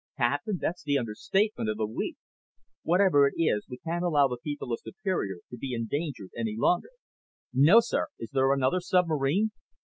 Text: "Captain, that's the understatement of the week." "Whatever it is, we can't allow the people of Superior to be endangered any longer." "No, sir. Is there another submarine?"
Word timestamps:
"Captain, 0.17 0.57
that's 0.59 0.81
the 0.83 0.97
understatement 0.97 1.69
of 1.69 1.77
the 1.77 1.85
week." 1.85 2.17
"Whatever 2.81 3.27
it 3.27 3.35
is, 3.37 3.67
we 3.69 3.77
can't 3.77 4.03
allow 4.03 4.27
the 4.27 4.39
people 4.43 4.73
of 4.73 4.79
Superior 4.79 5.41
to 5.51 5.57
be 5.57 5.75
endangered 5.75 6.31
any 6.35 6.57
longer." 6.57 6.89
"No, 7.53 7.79
sir. 7.81 8.07
Is 8.17 8.31
there 8.31 8.51
another 8.51 8.79
submarine?" 8.79 9.51